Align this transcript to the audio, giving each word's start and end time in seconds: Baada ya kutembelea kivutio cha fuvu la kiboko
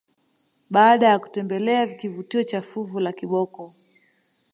Baada 0.69 1.07
ya 1.07 1.19
kutembelea 1.19 1.87
kivutio 1.87 2.43
cha 2.43 2.61
fuvu 2.61 2.99
la 2.99 3.11
kiboko 3.13 3.73